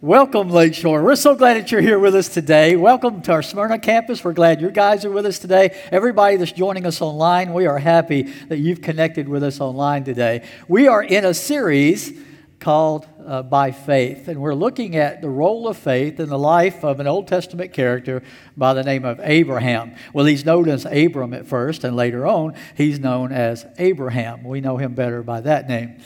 [0.00, 1.02] Welcome, Lakeshore.
[1.02, 2.76] We're so glad that you're here with us today.
[2.76, 4.22] Welcome to our Smyrna campus.
[4.22, 5.76] We're glad you guys are with us today.
[5.90, 10.46] Everybody that's joining us online, we are happy that you've connected with us online today.
[10.68, 12.12] We are in a series
[12.60, 16.84] called uh, By Faith, and we're looking at the role of faith in the life
[16.84, 18.22] of an Old Testament character
[18.56, 19.96] by the name of Abraham.
[20.12, 24.44] Well, he's known as Abram at first, and later on, he's known as Abraham.
[24.44, 25.96] We know him better by that name.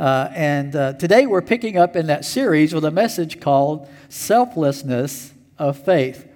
[0.00, 5.34] Uh, and uh, today we're picking up in that series with a message called Selflessness
[5.58, 6.26] of Faith.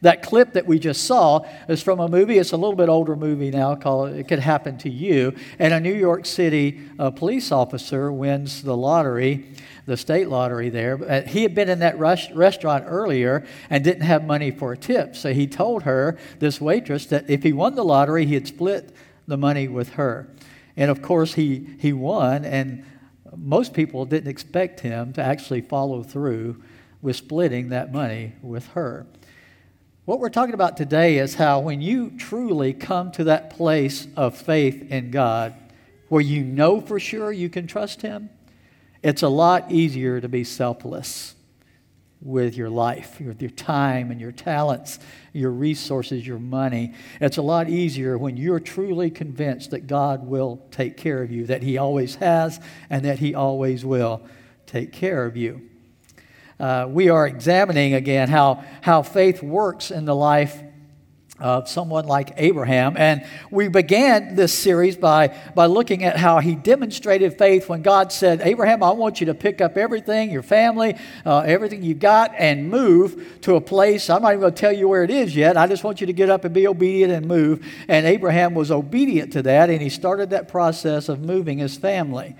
[0.00, 2.38] That clip that we just saw is from a movie.
[2.38, 5.36] It's a little bit older movie now called It Could Happen to You.
[5.60, 9.46] And a New York City uh, police officer wins the lottery,
[9.86, 10.98] the state lottery there.
[11.00, 15.14] Uh, he had been in that restaurant earlier and didn't have money for a tip.
[15.14, 18.92] So he told her, this waitress, that if he won the lottery, he'd split
[19.28, 20.26] the money with her.
[20.76, 22.44] And of course, he, he won.
[22.44, 22.84] And
[23.36, 26.62] most people didn't expect him to actually follow through
[27.00, 29.06] with splitting that money with her.
[30.04, 34.36] What we're talking about today is how when you truly come to that place of
[34.36, 35.54] faith in God,
[36.08, 38.28] where you know for sure you can trust Him,
[39.02, 41.34] it's a lot easier to be selfless
[42.22, 44.98] with your life, with your time and your talents,
[45.32, 46.94] your resources, your money.
[47.20, 51.46] It's a lot easier when you're truly convinced that God will take care of you,
[51.46, 54.22] that He always has, and that He always will
[54.66, 55.68] take care of you.
[56.60, 60.62] Uh, we are examining again how, how faith works in the life
[61.38, 62.96] of someone like Abraham.
[62.96, 68.12] And we began this series by, by looking at how he demonstrated faith when God
[68.12, 72.32] said, Abraham, I want you to pick up everything, your family, uh, everything you've got,
[72.38, 74.08] and move to a place.
[74.10, 75.56] I'm not even going to tell you where it is yet.
[75.56, 77.66] I just want you to get up and be obedient and move.
[77.88, 82.36] And Abraham was obedient to that, and he started that process of moving his family.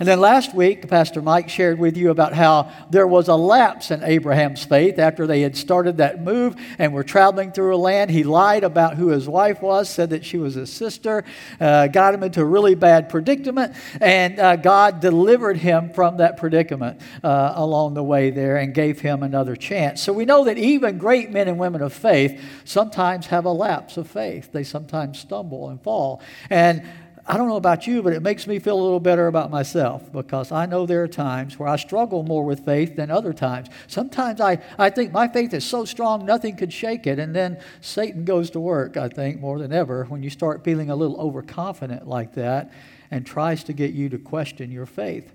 [0.00, 3.90] And then last week, Pastor Mike shared with you about how there was a lapse
[3.90, 8.10] in Abraham's faith after they had started that move and were traveling through a land.
[8.10, 11.24] He lied about who his wife was, said that she was his sister,
[11.60, 16.36] uh, got him into a really bad predicament, and uh, God delivered him from that
[16.36, 20.02] predicament uh, along the way there and gave him another chance.
[20.02, 23.96] So we know that even great men and women of faith sometimes have a lapse
[23.96, 26.20] of faith, they sometimes stumble and fall.
[26.50, 26.82] And
[27.26, 30.12] I don't know about you, but it makes me feel a little better about myself
[30.12, 33.68] because I know there are times where I struggle more with faith than other times.
[33.86, 37.18] Sometimes I, I think my faith is so strong, nothing could shake it.
[37.18, 40.90] And then Satan goes to work, I think, more than ever when you start feeling
[40.90, 42.70] a little overconfident like that
[43.10, 45.33] and tries to get you to question your faith.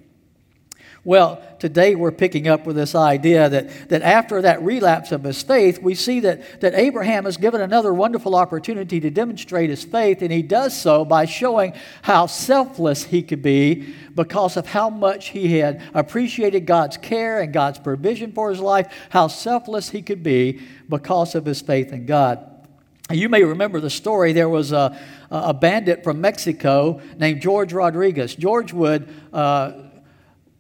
[1.05, 5.41] Well, today we're picking up with this idea that, that after that relapse of his
[5.41, 10.21] faith, we see that, that Abraham is given another wonderful opportunity to demonstrate his faith,
[10.21, 15.29] and he does so by showing how selfless he could be because of how much
[15.29, 20.21] he had appreciated God's care and God's provision for his life, how selfless he could
[20.21, 22.45] be because of his faith in God.
[23.09, 24.33] You may remember the story.
[24.33, 24.99] There was a,
[25.31, 28.35] a bandit from Mexico named George Rodriguez.
[28.35, 29.07] George would.
[29.31, 29.85] Uh,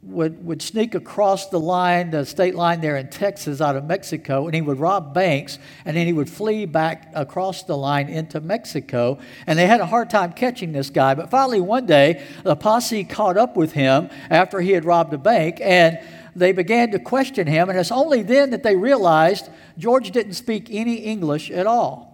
[0.01, 4.45] would, would sneak across the line, the state line there in Texas out of Mexico,
[4.45, 8.39] and he would rob banks, and then he would flee back across the line into
[8.39, 9.19] Mexico.
[9.45, 11.15] And they had a hard time catching this guy.
[11.15, 15.17] But finally, one day, the posse caught up with him after he had robbed a
[15.17, 15.99] bank, and
[16.33, 17.69] they began to question him.
[17.69, 22.08] And it's only then that they realized George didn't speak any English at all.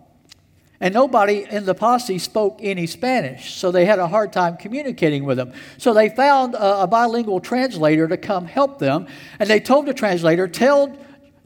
[0.85, 5.25] And nobody in the posse spoke any Spanish, so they had a hard time communicating
[5.25, 5.51] with him.
[5.79, 9.07] So they found a, a, bilingual translator to come help them,
[9.39, 10.95] and they told the translator, Tell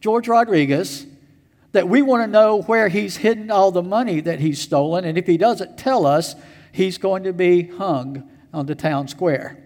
[0.02, 1.08] George Rodriguez
[1.72, 5.18] that we want to know where he's hidden all the money that he's stolen, and
[5.18, 6.36] if he doesn't tell us,
[6.74, 9.58] he's going to be hung on the town square.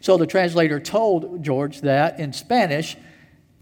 [0.00, 2.96] So the translator told George that in Spanish,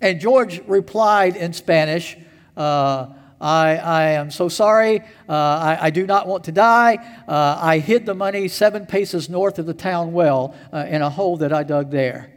[0.01, 2.17] and George replied in Spanish,
[2.57, 3.09] uh,
[3.41, 5.01] I, I am so sorry.
[5.29, 6.97] Uh, I, I, do not want to die.
[7.29, 11.11] Uh, I hid the money seven paces north of the town well uh, in a
[11.11, 12.33] hole that I dug there.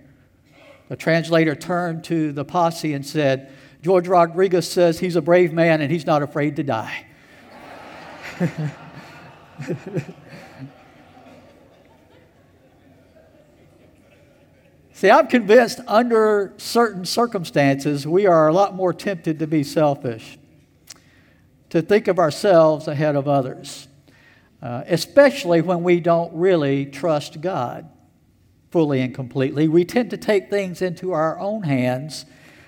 [0.89, 5.79] The translator turned to the posse and said, George Rodriguez says he's a brave man
[5.81, 7.05] and he's not afraid to die.
[14.91, 20.38] See, I'm convinced under certain circumstances, we are a lot more tempted to be selfish
[21.69, 23.87] to think of ourselves ahead of others,
[24.61, 27.89] uh, especially when we don't really trust God
[28.71, 29.67] fully and completely.
[29.67, 32.25] We tend to take things into our own hands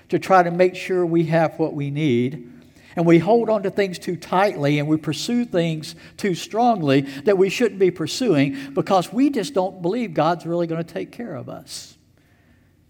[0.10, 2.48] to try to make sure we have what we need.
[2.96, 7.38] And we hold on to things too tightly and we pursue things too strongly that
[7.38, 11.36] we shouldn't be pursuing because we just don't believe God's really going to take care
[11.36, 11.98] of us.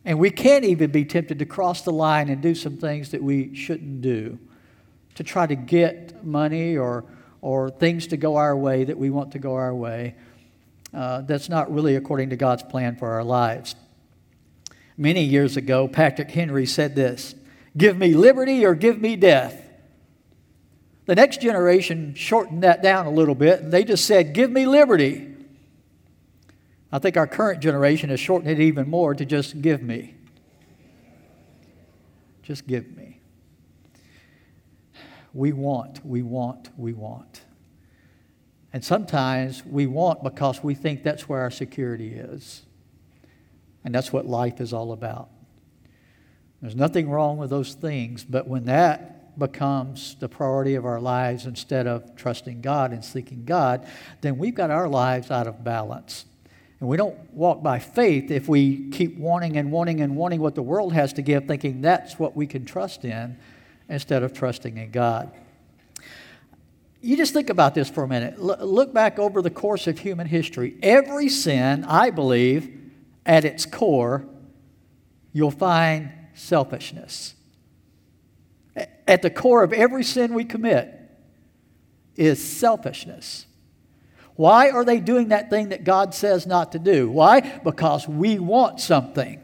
[0.04, 3.22] And we can't even be tempted to cross the line and do some things that
[3.22, 4.40] we shouldn't do
[5.16, 7.06] to try to get money or,
[7.42, 10.16] or things to go our way that we want to go our way.
[10.94, 13.76] Uh, that's not really according to God's plan for our lives.
[14.98, 17.36] Many years ago, Patrick Henry said this
[17.76, 19.70] Give me liberty or give me death.
[21.06, 24.66] The next generation shortened that down a little bit and they just said, Give me
[24.66, 25.28] liberty.
[26.92, 30.16] I think our current generation has shortened it even more to just give me.
[32.44, 33.11] Just give me.
[35.34, 37.42] We want, we want, we want.
[38.74, 42.64] And sometimes we want because we think that's where our security is.
[43.84, 45.30] And that's what life is all about.
[46.62, 51.46] There's nothing wrong with those things, but when that becomes the priority of our lives
[51.46, 53.88] instead of trusting God and seeking God,
[54.22, 56.26] then we've got our lives out of balance.
[56.80, 60.56] And we don't walk by faith if we keep wanting and wanting and wanting what
[60.56, 63.38] the world has to give, thinking that's what we can trust in
[63.92, 65.32] instead of trusting in God.
[67.02, 68.36] You just think about this for a minute.
[68.40, 70.78] L- look back over the course of human history.
[70.82, 72.80] Every sin, I believe,
[73.26, 74.26] at its core,
[75.34, 77.36] you'll find selfishness.
[79.08, 80.98] At the core of every sin we commit
[82.16, 83.46] is selfishness.
[84.36, 87.10] Why are they doing that thing that God says not to do?
[87.10, 87.42] Why?
[87.42, 89.42] Because we want something.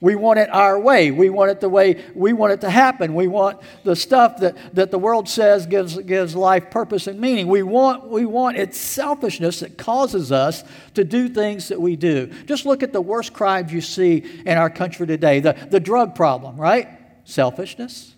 [0.00, 1.10] We want it our way.
[1.10, 3.14] We want it the way we want it to happen.
[3.14, 7.46] We want the stuff that, that the world says gives, gives life purpose and meaning.
[7.48, 10.62] We want, we want it's selfishness that causes us
[10.94, 12.26] to do things that we do.
[12.44, 16.14] Just look at the worst crimes you see in our country today the, the drug
[16.14, 16.88] problem, right?
[17.24, 18.14] Selfishness.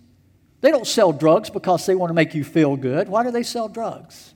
[0.62, 3.08] They don't sell drugs because they want to make you feel good.
[3.08, 4.34] Why do they sell drugs?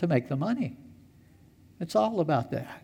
[0.00, 0.78] to make the money.
[1.78, 2.79] It's all about that.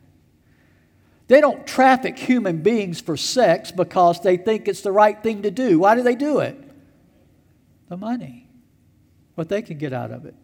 [1.28, 5.50] They don't traffic human beings for sex because they think it's the right thing to
[5.50, 5.80] do.
[5.80, 6.56] Why do they do it?
[7.88, 8.48] The money,
[9.34, 10.34] what they can get out of it.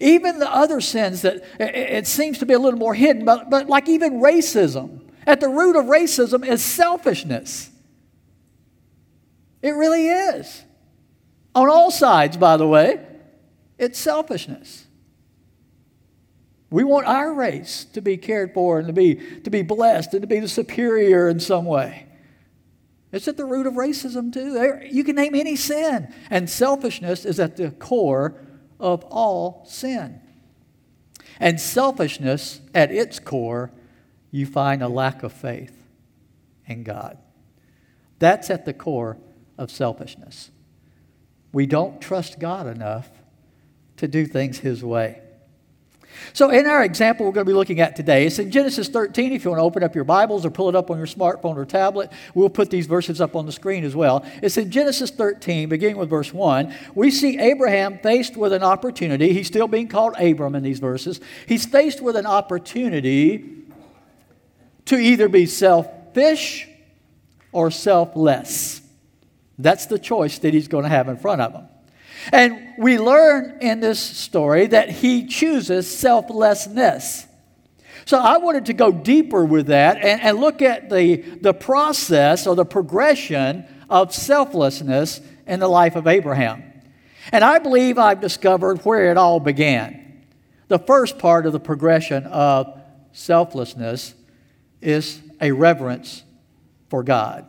[0.00, 3.68] Even the other sins that it seems to be a little more hidden, but, but
[3.68, 5.00] like even racism.
[5.26, 7.70] At the root of racism is selfishness.
[9.62, 10.64] It really is.
[11.54, 13.04] On all sides, by the way,
[13.78, 14.86] it's selfishness.
[16.70, 20.22] We want our race to be cared for and to be, to be blessed and
[20.22, 22.06] to be the superior in some way.
[23.10, 24.86] It's at the root of racism, too.
[24.90, 26.12] You can name any sin.
[26.28, 28.34] And selfishness is at the core
[28.78, 30.20] of all sin.
[31.40, 33.70] And selfishness, at its core,
[34.30, 35.86] you find a lack of faith
[36.66, 37.16] in God.
[38.18, 39.16] That's at the core
[39.56, 40.50] of selfishness.
[41.52, 43.08] We don't trust God enough
[43.96, 45.22] to do things His way.
[46.32, 49.32] So, in our example we're going to be looking at today, it's in Genesis 13.
[49.32, 51.56] If you want to open up your Bibles or pull it up on your smartphone
[51.56, 54.24] or tablet, we'll put these verses up on the screen as well.
[54.42, 56.74] It's in Genesis 13, beginning with verse 1.
[56.94, 59.32] We see Abraham faced with an opportunity.
[59.32, 61.20] He's still being called Abram in these verses.
[61.46, 63.64] He's faced with an opportunity
[64.86, 66.68] to either be selfish
[67.52, 68.80] or selfless.
[69.58, 71.68] That's the choice that he's going to have in front of him.
[72.32, 77.26] And we learn in this story that he chooses selflessness.
[78.04, 82.46] So I wanted to go deeper with that and, and look at the, the process
[82.46, 86.62] or the progression of selflessness in the life of Abraham.
[87.32, 90.22] And I believe I've discovered where it all began.
[90.68, 92.80] The first part of the progression of
[93.12, 94.14] selflessness
[94.80, 96.22] is a reverence
[96.88, 97.46] for God.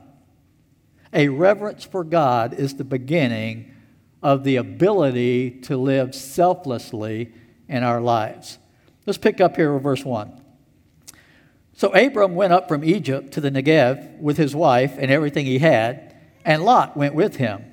[1.13, 3.73] A reverence for God is the beginning
[4.21, 7.31] of the ability to live selflessly
[7.67, 8.57] in our lives.
[9.05, 10.41] Let's pick up here with verse 1.
[11.73, 15.59] So Abram went up from Egypt to the Negev with his wife and everything he
[15.59, 17.63] had, and Lot went with him.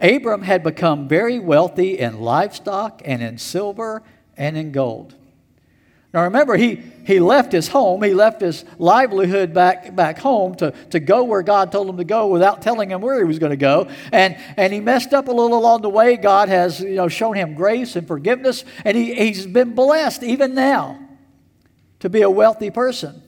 [0.00, 4.02] Abram had become very wealthy in livestock and in silver
[4.36, 5.14] and in gold.
[6.14, 10.70] Now remember, he, he left his home, he left his livelihood back, back home to,
[10.90, 13.50] to go where God told him to go without telling him where he was going
[13.50, 13.90] to go.
[14.10, 16.16] And, and he messed up a little along the way.
[16.16, 20.54] God has you know, shown him grace and forgiveness, and he, he's been blessed even
[20.54, 20.98] now
[22.00, 23.22] to be a wealthy person.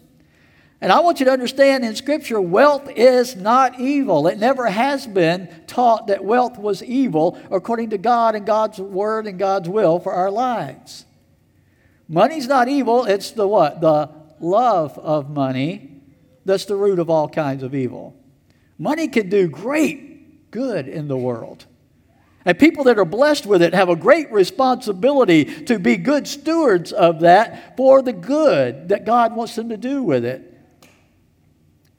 [0.80, 4.26] And I want you to understand in Scripture, wealth is not evil.
[4.26, 9.26] It never has been taught that wealth was evil according to God and God's word
[9.26, 11.04] and God's will for our lives.
[12.10, 13.80] Money's not evil, it's the what?
[13.80, 15.90] The love of money
[16.44, 18.16] that's the root of all kinds of evil.
[18.76, 21.66] Money can do great good in the world.
[22.44, 26.90] And people that are blessed with it have a great responsibility to be good stewards
[26.92, 30.58] of that for the good that God wants them to do with it.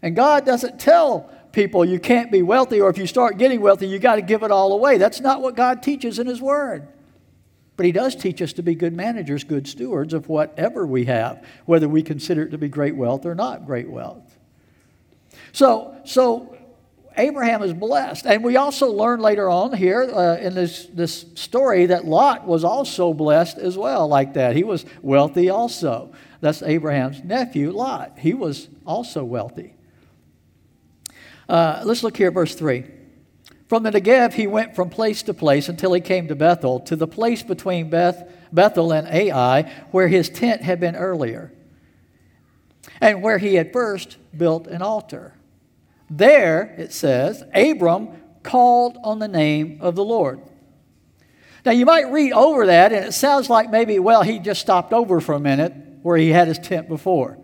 [0.01, 3.88] And God doesn't tell people you can't be wealthy or if you start getting wealthy,
[3.88, 4.98] you got to give it all away.
[4.98, 6.88] That's not what God teaches in His Word.
[7.81, 11.43] But He does teach us to be good managers, good stewards of whatever we have,
[11.65, 14.38] whether we consider it to be great wealth or not great wealth.
[15.51, 16.55] So, so
[17.17, 18.27] Abraham is blessed.
[18.27, 22.63] And we also learn later on here uh, in this, this story that Lot was
[22.63, 24.55] also blessed as well, like that.
[24.55, 26.13] He was wealthy also.
[26.39, 28.19] That's Abraham's nephew, Lot.
[28.19, 29.73] He was also wealthy.
[31.50, 33.00] Uh, let's look here verse 3.
[33.72, 36.98] From the Negev, he went from place to place until he came to Bethel, to
[36.98, 39.62] the place between Beth, Bethel and Ai,
[39.92, 41.54] where his tent had been earlier,
[43.00, 45.36] and where he had first built an altar.
[46.10, 48.10] There, it says, Abram
[48.44, 50.42] called on the name of the Lord.
[51.66, 54.92] Now, you might read over that, and it sounds like maybe, well, he just stopped
[54.92, 57.38] over for a minute where he had his tent before.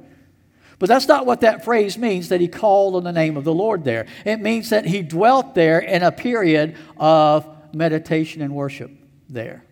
[0.80, 3.54] But that's not what that phrase means that he called on the name of the
[3.54, 4.06] Lord there.
[4.26, 8.92] It means that he dwelt there in a period of meditation and worship
[9.28, 9.64] there.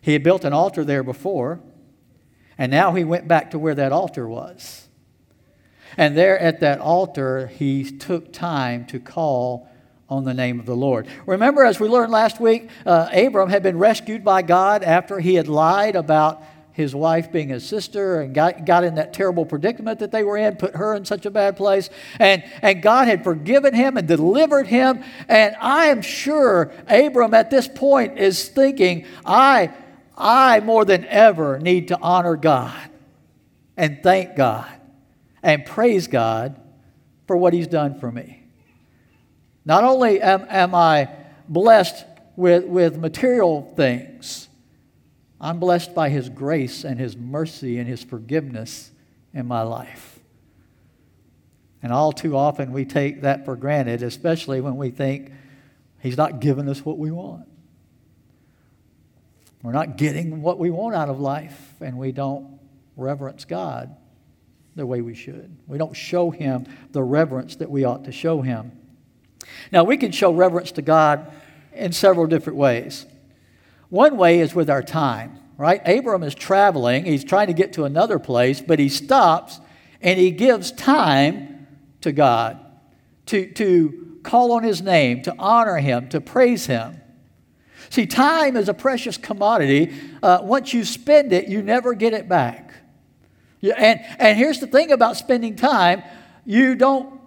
[0.00, 1.60] He had built an altar there before,
[2.56, 4.88] and now he went back to where that altar was.
[5.98, 9.68] And there at that altar, he took time to call
[10.08, 11.06] on the name of the Lord.
[11.26, 15.34] Remember, as we learned last week, uh, Abram had been rescued by God after he
[15.34, 16.42] had lied about
[16.78, 20.36] his wife being his sister and got, got in that terrible predicament that they were
[20.36, 21.90] in, put her in such a bad place.
[22.20, 25.02] And, and God had forgiven him and delivered him.
[25.26, 29.70] And I am sure Abram at this point is thinking, I,
[30.16, 32.90] I more than ever need to honor God
[33.76, 34.70] and thank God
[35.42, 36.60] and praise God
[37.26, 38.44] for what He's done for me.
[39.64, 41.10] Not only am, am I
[41.48, 42.04] blessed
[42.36, 44.47] with, with material things,
[45.40, 48.90] I'm blessed by His grace and His mercy and His forgiveness
[49.32, 50.18] in my life.
[51.82, 55.32] And all too often we take that for granted, especially when we think
[56.00, 57.46] He's not giving us what we want.
[59.62, 62.58] We're not getting what we want out of life, and we don't
[62.96, 63.96] reverence God
[64.76, 65.56] the way we should.
[65.66, 68.72] We don't show him the reverence that we ought to show him.
[69.72, 71.32] Now, we can show reverence to God
[71.72, 73.04] in several different ways.
[73.90, 75.80] One way is with our time, right?
[75.86, 79.60] Abram is traveling, he's trying to get to another place, but he stops
[80.00, 81.66] and he gives time
[82.02, 82.58] to God
[83.26, 87.00] to, to call on his name, to honor him, to praise him.
[87.90, 89.94] See, time is a precious commodity.
[90.22, 92.74] Uh, once you spend it, you never get it back.
[93.62, 96.02] And, and here's the thing about spending time
[96.44, 97.20] you don't,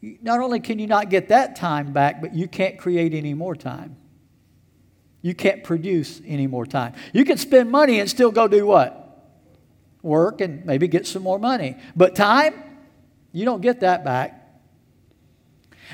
[0.00, 3.54] not only can you not get that time back, but you can't create any more
[3.54, 3.96] time.
[5.26, 6.94] You can't produce any more time.
[7.12, 9.28] You can spend money and still go do what?
[10.00, 11.76] Work and maybe get some more money.
[11.96, 12.54] But time,
[13.32, 14.40] you don't get that back.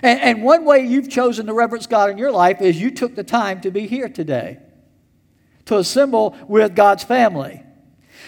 [0.02, 3.14] And, and one way you've chosen to reverence God in your life is you took
[3.14, 4.58] the time to be here today,
[5.64, 7.62] to assemble with God's family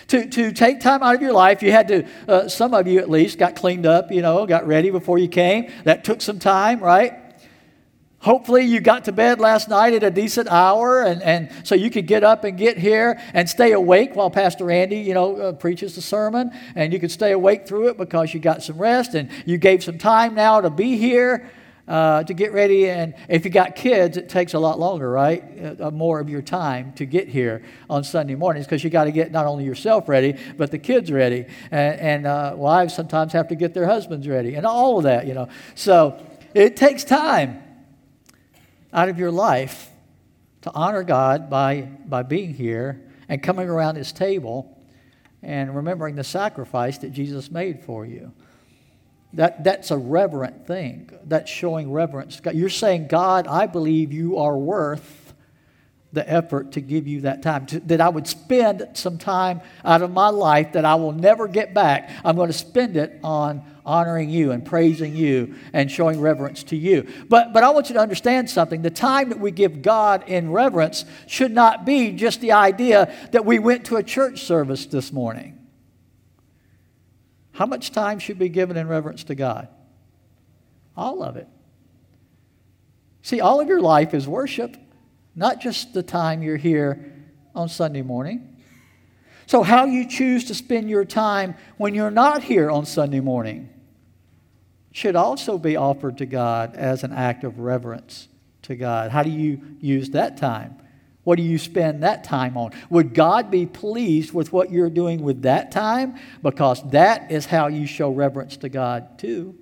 [0.08, 1.62] to, to take time out of your life.
[1.62, 4.66] You had to, uh, some of you at least, got cleaned up, you know, got
[4.66, 5.70] ready before you came.
[5.84, 7.23] That took some time, right?
[8.24, 11.90] Hopefully, you got to bed last night at a decent hour, and, and so you
[11.90, 15.52] could get up and get here and stay awake while Pastor Andy, you know, uh,
[15.52, 19.12] preaches the sermon, and you could stay awake through it because you got some rest
[19.14, 21.50] and you gave some time now to be here
[21.86, 22.88] uh, to get ready.
[22.88, 25.78] And if you got kids, it takes a lot longer, right?
[25.78, 29.12] Uh, more of your time to get here on Sunday mornings because you got to
[29.12, 31.44] get not only yourself ready, but the kids ready.
[31.70, 35.26] And, and uh, wives sometimes have to get their husbands ready and all of that,
[35.26, 35.50] you know.
[35.74, 37.63] So it takes time
[38.94, 39.90] out of your life
[40.62, 44.78] to honor God by, by being here and coming around His table
[45.42, 48.32] and remembering the sacrifice that Jesus made for you.
[49.34, 51.10] That, that's a reverent thing.
[51.24, 52.40] That's showing reverence.
[52.52, 55.34] You're saying, God, I believe you are worth
[56.12, 57.66] the effort to give you that time.
[57.66, 61.48] To, that I would spend some time out of my life that I will never
[61.48, 62.10] get back.
[62.24, 66.76] I'm going to spend it on honoring you and praising you and showing reverence to
[66.76, 67.06] you.
[67.28, 68.82] But, but I want you to understand something.
[68.82, 73.44] The time that we give God in reverence should not be just the idea that
[73.44, 75.58] we went to a church service this morning.
[77.52, 79.68] How much time should be given in reverence to God?
[80.96, 81.48] All of it.
[83.22, 84.76] See, all of your life is worship,
[85.34, 87.12] not just the time you're here
[87.54, 88.56] on Sunday morning.
[89.46, 93.73] So, how you choose to spend your time when you're not here on Sunday morning
[94.94, 98.28] should also be offered to God as an act of reverence
[98.62, 99.10] to God.
[99.10, 100.76] How do you use that time?
[101.24, 102.70] What do you spend that time on?
[102.90, 106.14] Would God be pleased with what you're doing with that time?
[106.42, 109.58] Because that is how you show reverence to God, too.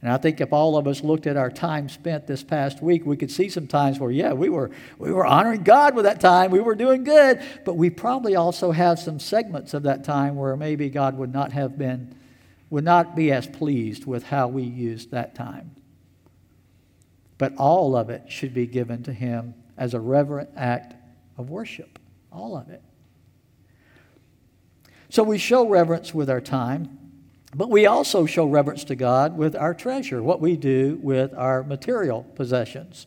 [0.00, 3.04] And I think if all of us looked at our time spent this past week,
[3.04, 6.18] we could see some times where, yeah, we were, we were honoring God with that
[6.18, 6.50] time.
[6.50, 7.42] We were doing good.
[7.66, 11.52] But we probably also have some segments of that time where maybe God would not
[11.52, 12.16] have been,
[12.72, 15.72] would not be as pleased with how we used that time.
[17.36, 20.94] But all of it should be given to Him as a reverent act
[21.36, 21.98] of worship.
[22.32, 22.80] All of it.
[25.10, 26.98] So we show reverence with our time.
[27.54, 31.62] But we also show reverence to God with our treasure, what we do with our
[31.62, 33.06] material possessions.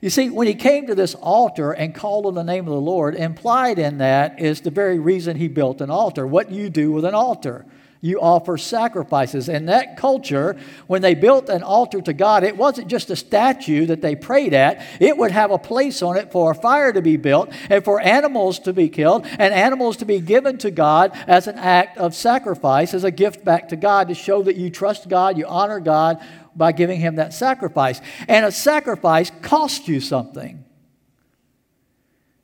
[0.00, 2.80] You see, when he came to this altar and called on the name of the
[2.80, 6.90] Lord, implied in that is the very reason he built an altar, what you do
[6.90, 7.66] with an altar
[8.00, 9.48] you offer sacrifices.
[9.48, 13.86] In that culture, when they built an altar to God, it wasn't just a statue
[13.86, 17.02] that they prayed at, it would have a place on it for a fire to
[17.02, 21.12] be built and for animals to be killed and animals to be given to God
[21.26, 24.70] as an act of sacrifice, as a gift back to God to show that you
[24.70, 26.22] trust God, you honor God
[26.56, 28.00] by giving Him that sacrifice.
[28.28, 30.59] And a sacrifice costs you something.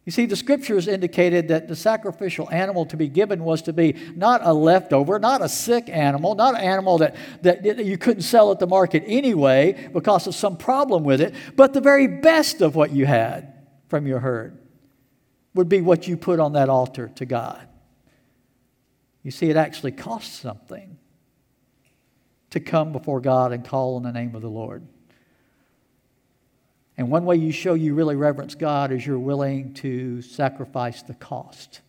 [0.07, 3.97] You see, the scriptures indicated that the sacrificial animal to be given was to be
[4.15, 8.53] not a leftover, not a sick animal, not an animal that, that you couldn't sell
[8.53, 12.77] at the market anyway because of some problem with it, but the very best of
[12.77, 13.53] what you had
[13.89, 14.57] from your herd
[15.55, 17.67] would be what you put on that altar to God.
[19.25, 20.99] You see, it actually costs something
[22.51, 24.87] to come before God and call on the name of the Lord.
[26.99, 31.15] And one way you show you really reverence God is you're willing to sacrifice the
[31.15, 31.81] cost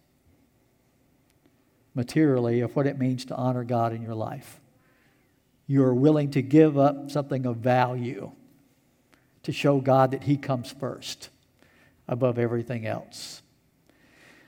[1.96, 4.60] materially of what it means to honor God in your life.
[5.66, 8.32] You're willing to give up something of value
[9.44, 11.30] to show God that He comes first
[12.08, 13.42] above everything else.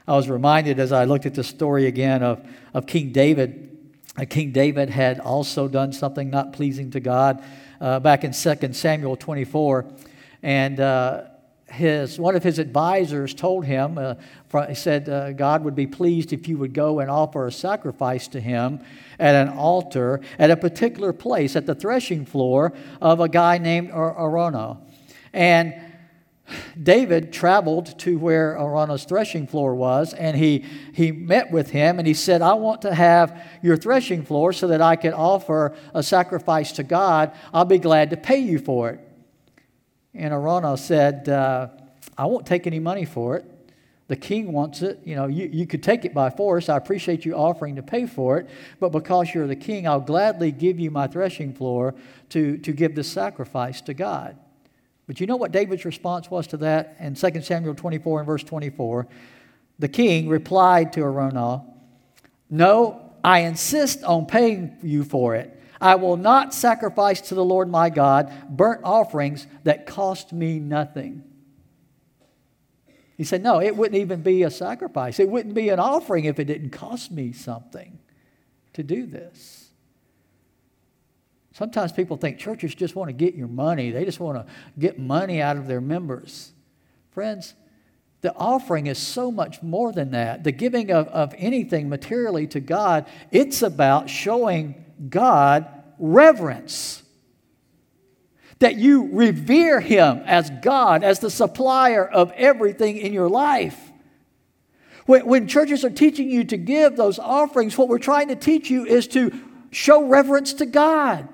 [0.07, 3.77] I was reminded as I looked at the story again of, of King David.
[4.17, 7.43] Uh, King David had also done something not pleasing to God.
[7.79, 9.85] Uh, back in 2 Samuel 24,
[10.41, 11.23] and uh,
[11.71, 14.15] his, one of his advisors told him, uh,
[14.67, 18.27] he said, uh, God would be pleased if you would go and offer a sacrifice
[18.29, 18.79] to him
[19.19, 23.91] at an altar at a particular place at the threshing floor of a guy named
[23.91, 24.79] Araunah.
[25.33, 25.75] And
[26.81, 32.07] David traveled to where Araunah's threshing floor was, and he, he met with him, and
[32.07, 36.01] he said, I want to have your threshing floor so that I can offer a
[36.01, 37.33] sacrifice to God.
[37.53, 39.08] I'll be glad to pay you for it.
[40.13, 41.67] And Araunah said, uh,
[42.17, 43.45] I won't take any money for it.
[44.07, 44.99] The king wants it.
[45.05, 46.67] You know, you, you could take it by force.
[46.67, 48.49] I appreciate you offering to pay for it.
[48.79, 51.93] But because you're the king, I'll gladly give you my threshing floor
[52.29, 54.35] to, to give this sacrifice to God.
[55.05, 56.95] But you know what David's response was to that?
[56.99, 59.07] In 2 Samuel 24 and verse 24,
[59.77, 61.63] the king replied to Araunah,
[62.49, 65.58] No, I insist on paying you for it.
[65.81, 71.23] I will not sacrifice to the Lord my God burnt offerings that cost me nothing.
[73.17, 75.19] He said, No, it wouldn't even be a sacrifice.
[75.19, 77.99] It wouldn't be an offering if it didn't cost me something
[78.73, 79.69] to do this.
[81.53, 84.97] Sometimes people think churches just want to get your money, they just want to get
[84.97, 86.53] money out of their members.
[87.11, 87.53] Friends,
[88.21, 90.45] the offering is so much more than that.
[90.45, 97.03] The giving of, of anything materially to God, it's about showing God reverence.
[98.59, 103.77] That you revere Him as God, as the supplier of everything in your life.
[105.05, 108.69] When, when churches are teaching you to give those offerings, what we're trying to teach
[108.69, 109.31] you is to
[109.71, 111.27] show reverence to God.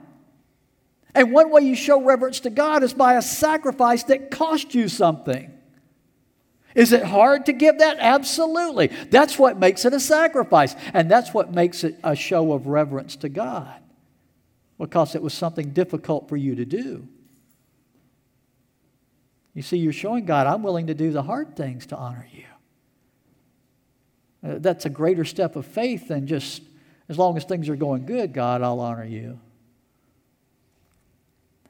[1.15, 4.87] And one way you show reverence to God is by a sacrifice that cost you
[4.87, 5.51] something.
[6.75, 7.97] Is it hard to give that?
[7.99, 8.87] Absolutely.
[8.87, 10.75] That's what makes it a sacrifice.
[10.93, 13.81] And that's what makes it a show of reverence to God
[14.77, 17.07] because it was something difficult for you to do.
[19.53, 22.43] You see, you're showing God, I'm willing to do the hard things to honor you.
[24.45, 26.61] Uh, that's a greater step of faith than just,
[27.07, 29.39] as long as things are going good, God, I'll honor you.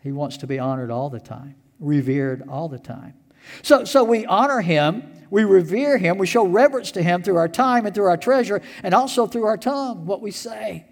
[0.01, 3.13] He wants to be honored all the time, revered all the time.
[3.61, 7.47] So, so we honor him, we revere him, we show reverence to him through our
[7.47, 10.85] time and through our treasure, and also through our tongue, what we say.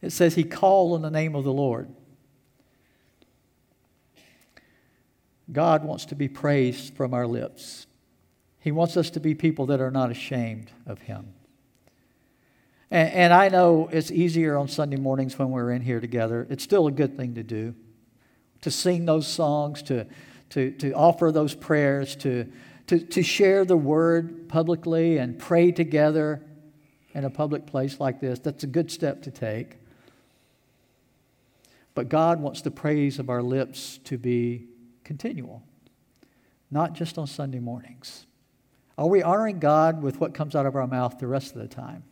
[0.00, 1.88] It says he called on the name of the Lord.
[5.50, 7.86] God wants to be praised from our lips.
[8.60, 11.34] He wants us to be people that are not ashamed of him.
[12.90, 16.46] And, and I know it's easier on Sunday mornings when we're in here together.
[16.48, 17.74] It's still a good thing to do
[18.64, 20.06] to sing those songs, to
[20.54, 22.46] to, to offer those prayers, to,
[22.86, 26.40] to, to share the word publicly and pray together
[27.12, 28.38] in a public place like this.
[28.38, 29.78] That's a good step to take.
[31.96, 34.68] But God wants the praise of our lips to be
[35.02, 35.64] continual,
[36.70, 38.26] not just on Sunday mornings.
[38.96, 41.68] Are we honoring God with what comes out of our mouth the rest of the
[41.68, 42.04] time?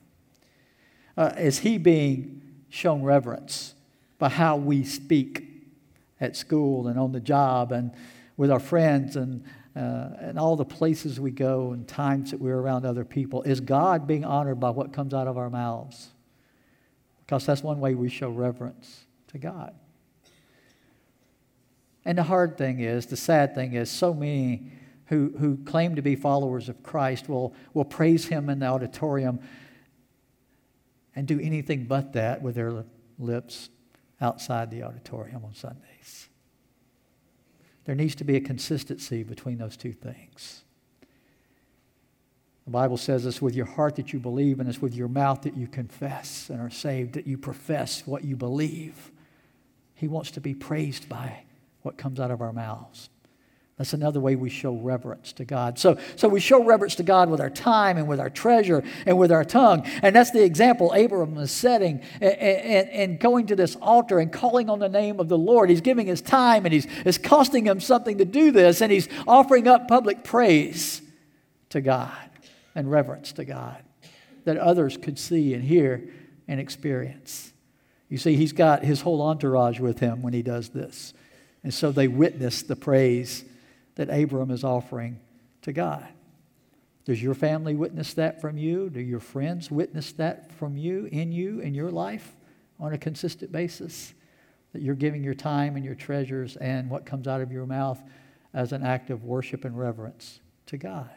[1.16, 3.76] Uh, is He being shown reverence
[4.18, 5.44] by how we speak
[6.20, 7.92] at school and on the job and
[8.36, 9.44] with our friends and,
[9.76, 13.42] uh, and all the places we go and times that we're around other people?
[13.42, 16.08] Is God being honored by what comes out of our mouths?
[17.20, 19.74] Because that's one way we show reverence to God.
[22.04, 24.72] And the hard thing is, the sad thing is, so many
[25.06, 29.40] who, who claim to be followers of Christ will, will praise him in the auditorium
[31.14, 32.84] and do anything but that with their
[33.18, 33.68] lips
[34.20, 35.91] outside the auditorium on Sundays.
[37.84, 40.62] There needs to be a consistency between those two things.
[42.64, 45.42] The Bible says it's with your heart that you believe, and it's with your mouth
[45.42, 49.10] that you confess and are saved, that you profess what you believe.
[49.94, 51.42] He wants to be praised by
[51.82, 53.10] what comes out of our mouths.
[53.82, 55.76] That's another way we show reverence to God.
[55.76, 59.18] So, so we show reverence to God with our time and with our treasure and
[59.18, 59.84] with our tongue.
[60.02, 64.32] And that's the example Abram is setting and, and, and going to this altar and
[64.32, 65.68] calling on the name of the Lord.
[65.68, 68.82] He's giving his time and he's, it's costing him something to do this.
[68.82, 71.02] And he's offering up public praise
[71.70, 72.30] to God
[72.76, 73.82] and reverence to God
[74.44, 76.08] that others could see and hear
[76.46, 77.52] and experience.
[78.08, 81.14] You see, he's got his whole entourage with him when he does this.
[81.64, 83.44] And so they witness the praise
[83.94, 85.20] that Abram is offering
[85.62, 86.06] to God.
[87.04, 88.88] Does your family witness that from you?
[88.88, 92.36] Do your friends witness that from you, in you, in your life
[92.78, 94.14] on a consistent basis?
[94.72, 98.00] That you're giving your time and your treasures and what comes out of your mouth
[98.54, 101.10] as an act of worship and reverence to God.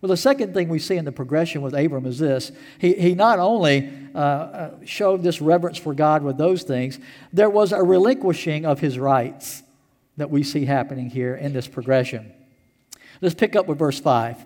[0.00, 2.52] Well, the second thing we see in the progression with Abram is this.
[2.78, 6.98] He, he not only uh, uh showed this reverence for God with those things,
[7.32, 9.62] there was a relinquishing of his rights
[10.16, 12.32] that we see happening here in this progression.
[13.20, 14.44] Let's pick up with verse 5.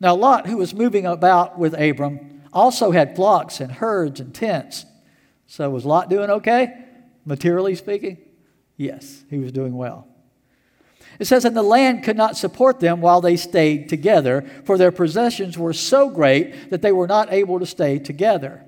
[0.00, 4.84] Now, Lot, who was moving about with Abram, also had flocks and herds and tents.
[5.46, 6.74] So, was Lot doing okay,
[7.24, 8.18] materially speaking?
[8.76, 10.08] Yes, he was doing well.
[11.18, 14.92] It says, And the land could not support them while they stayed together, for their
[14.92, 18.64] possessions were so great that they were not able to stay together.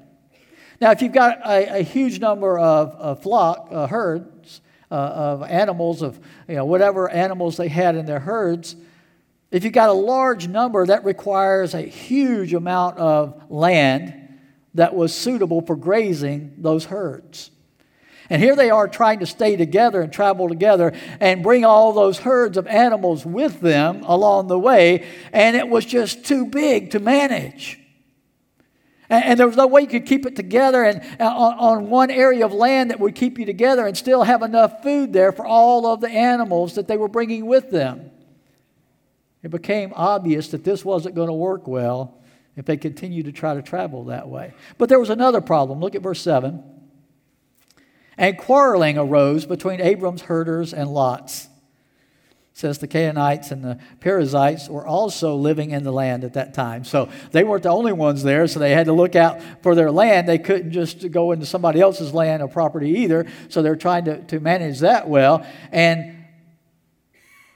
[0.81, 4.29] Now, if you've got a, a huge number of, of flock, uh, herds,
[4.95, 8.77] uh, of animals, of you know, whatever animals they had in their herds,
[9.51, 14.15] if you've got a large number, that requires a huge amount of land
[14.75, 17.51] that was suitable for grazing those herds.
[18.31, 22.19] And here they are trying to stay together and travel together and bring all those
[22.19, 27.01] herds of animals with them along the way, and it was just too big to
[27.01, 27.81] manage.
[29.11, 31.91] And, and, there was no way you could keep it together and, uh, on, on
[31.91, 35.31] one area of land that would keep you together and still have enough food there
[35.31, 38.11] for all of the animals that they were bringing with them.
[39.43, 42.23] It became obvious that this wasn't going to work well
[42.57, 44.55] if they continued to try to travel that way.
[44.79, 45.81] But there was another problem.
[45.81, 46.63] Look at verse 7.
[48.17, 51.49] And quarreling arose between Abram's herders and Lot's
[52.57, 56.85] says the Canaanites and the Perizzites were also living in the land at that time.
[56.85, 59.91] So they weren't the only ones there, so they had to look out for their
[59.91, 60.29] land.
[60.29, 64.23] They couldn't just go into somebody else's land or property either, so they're trying to,
[64.27, 65.45] to manage that well.
[65.73, 66.25] And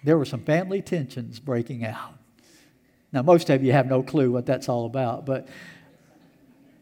[0.03, 2.15] there were some family tensions breaking out.
[3.13, 5.49] Now, most of you have no clue what that's all about, but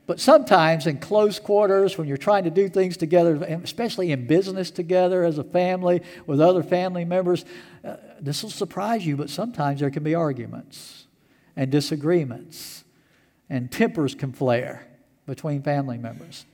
[0.06, 4.70] but sometimes in close quarters, when you're trying to do things together, especially in business
[4.70, 7.44] together as a family with other family members,
[7.84, 11.06] uh, this will surprise you, but sometimes there can be arguments
[11.56, 12.84] and disagreements,
[13.48, 14.86] and tempers can flare
[15.26, 16.44] between family members.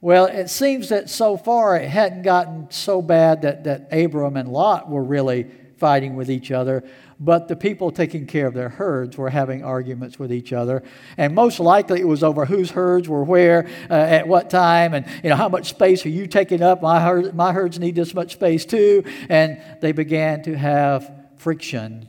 [0.00, 4.48] Well, it seems that so far it hadn't gotten so bad that, that Abram and
[4.48, 5.46] Lot were really
[5.78, 6.84] fighting with each other,
[7.20, 10.82] but the people taking care of their herds were having arguments with each other.
[11.16, 15.06] And most likely it was over whose herds were where, uh, at what time, and
[15.22, 16.82] you know, how much space are you taking up?
[16.82, 19.04] My, herd, my herds need this much space too.
[19.28, 22.08] And they began to have friction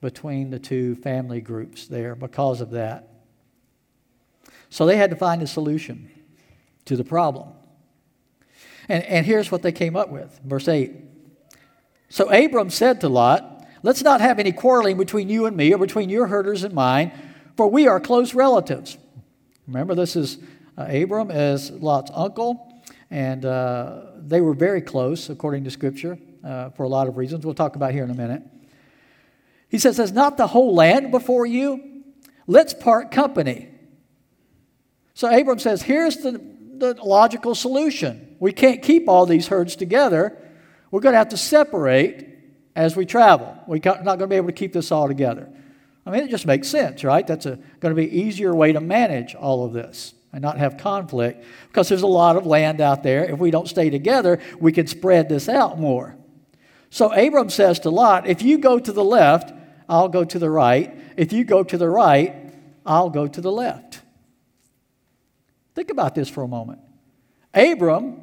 [0.00, 3.08] between the two family groups there because of that.
[4.70, 6.10] So they had to find a solution
[6.84, 7.48] to the problem.
[8.88, 10.40] And, and here's what they came up with.
[10.44, 10.92] Verse 8.
[12.08, 15.78] So Abram said to Lot, Let's not have any quarreling between you and me or
[15.78, 17.12] between your herders and mine,
[17.56, 18.98] for we are close relatives.
[19.68, 20.38] Remember, this is
[20.76, 26.18] uh, Abram as Lot's uncle, and uh, they were very close, according to Scripture.
[26.44, 28.42] uh, for a lot of reasons we'll talk about here in a minute.
[29.68, 32.02] He says, Is not the whole land before you?
[32.46, 33.68] Let's part company.
[35.14, 36.40] So Abram says, Here's the,
[36.76, 38.36] the logical solution.
[38.40, 40.38] We can't keep all these herds together.
[40.90, 42.26] We're going to have to separate
[42.74, 43.56] as we travel.
[43.66, 45.48] We're not going to be able to keep this all together.
[46.06, 47.26] I mean, it just makes sense, right?
[47.26, 50.78] That's a, going to be easier way to manage all of this and not have
[50.78, 53.24] conflict because there's a lot of land out there.
[53.24, 56.16] If we don't stay together, we can spread this out more.
[56.90, 59.52] So Abram says to Lot, If you go to the left,
[59.88, 60.96] I'll go to the right.
[61.16, 62.54] If you go to the right,
[62.86, 64.00] I'll go to the left.
[65.74, 66.80] Think about this for a moment.
[67.52, 68.22] Abram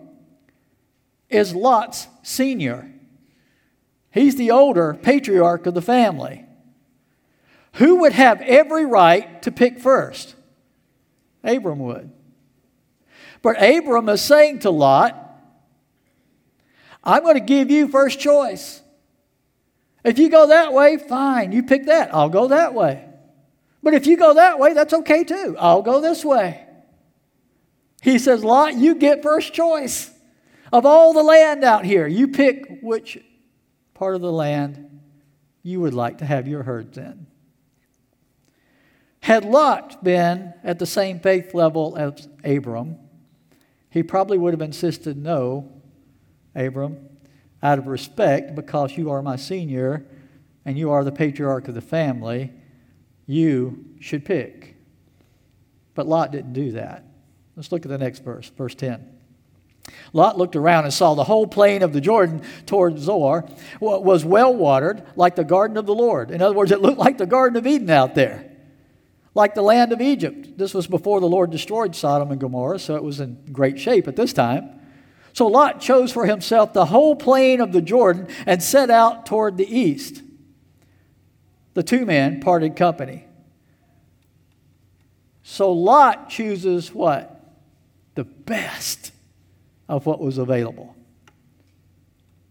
[1.29, 2.91] is Lot's senior,
[4.11, 6.45] he's the older patriarch of the family.
[7.73, 10.35] Who would have every right to pick first?
[11.43, 12.11] Abram would.
[13.41, 15.21] But Abram is saying to Lot,
[17.03, 18.81] I'm going to give you first choice.
[20.03, 22.13] If you go that way, fine, you pick that.
[22.13, 23.05] I'll go that way.
[23.83, 25.55] But if you go that way, that's okay too.
[25.59, 26.65] I'll go this way.
[28.01, 30.11] He says, Lot, you get first choice.
[30.71, 33.17] Of all the land out here, you pick which
[33.93, 35.01] part of the land
[35.63, 37.27] you would like to have your herds in.
[39.21, 42.97] Had Lot been at the same faith level as Abram,
[43.89, 45.71] he probably would have insisted, No,
[46.53, 47.09] Abram,
[47.63, 50.05] out of respect, because you are my senior
[50.65, 52.51] and you are the patriarch of the family,
[53.25, 54.75] you should pick.
[55.95, 57.05] But Lot didn't do that.
[57.55, 59.14] Let's look at the next verse, verse 10.
[60.13, 63.47] Lot looked around and saw the whole plain of the Jordan toward Zoar
[63.79, 66.31] was well watered, like the garden of the Lord.
[66.31, 68.51] In other words, it looked like the Garden of Eden out there
[69.35, 70.57] like the land of Egypt.
[70.57, 74.07] This was before the Lord destroyed Sodom and Gomorrah, so it was in great shape
[74.07, 74.79] at this time.
[75.33, 79.57] So Lot chose for himself the whole plain of the Jordan and set out toward
[79.57, 80.23] the east.
[81.73, 83.25] The two men parted company.
[85.43, 87.31] So Lot chooses what?
[88.15, 89.11] The best
[89.87, 90.95] of what was available.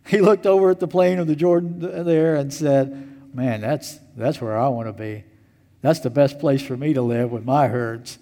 [0.07, 4.41] He looked over at the plain of the Jordan there and said, Man, that's, that's
[4.41, 5.25] where I want to be.
[5.81, 8.19] That's the best place for me to live with my herds.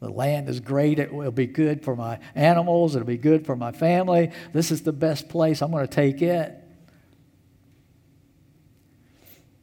[0.00, 0.98] The land is great.
[0.98, 2.96] It will be good for my animals.
[2.96, 4.30] It'll be good for my family.
[4.52, 5.62] This is the best place.
[5.62, 6.54] I'm going to take it.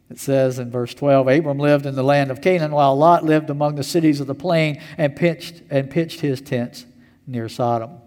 [0.10, 3.50] It says in verse 12 Abram lived in the land of Canaan, while Lot lived
[3.50, 6.86] among the cities of the plain and pitched, and pitched his tents
[7.26, 8.03] near Sodom.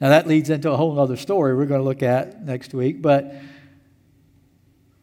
[0.00, 3.02] Now, that leads into a whole other story we're going to look at next week.
[3.02, 3.34] But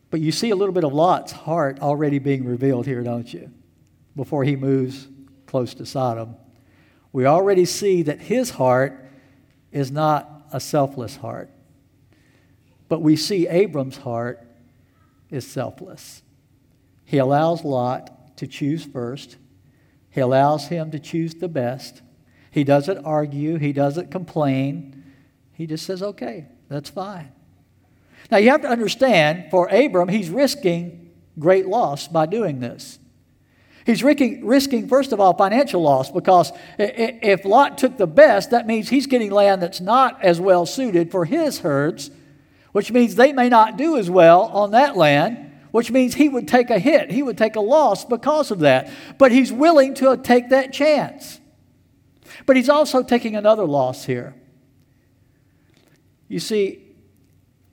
[0.10, 3.52] but you see a little bit of Lot's heart already being revealed here, don't you?
[4.16, 5.08] Before he moves
[5.46, 6.36] close to Sodom.
[7.12, 9.06] We already see that his heart
[9.72, 11.50] is not a selfless heart.
[12.90, 14.46] But we see Abram's heart
[15.30, 16.22] is selfless.
[17.04, 19.38] He allows Lot to choose first,
[20.10, 22.02] he allows him to choose the best.
[22.52, 25.04] He doesn't argue, he doesn't complain.
[25.54, 27.32] He just says, okay, that's fine.
[28.30, 33.00] Now, you have to understand, for Abram, he's risking great loss by doing this.
[33.86, 38.90] He's risking, first of all, financial loss because if Lot took the best, that means
[38.90, 42.12] he's getting land that's not as well suited for his herds,
[42.74, 46.50] which means they may not do as well on that land, which means he would
[46.50, 47.12] take a hit.
[47.12, 48.92] He would take a loss because of that.
[49.18, 51.40] But he's willing to take that chance.
[52.46, 54.36] But he's also taking another loss here.
[56.28, 56.84] You see,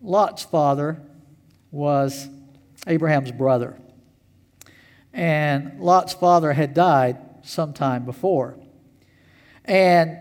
[0.00, 1.00] Lot's father
[1.70, 2.28] was
[2.86, 3.78] Abraham's brother.
[5.12, 8.58] And Lot's father had died sometime before.
[9.64, 10.18] And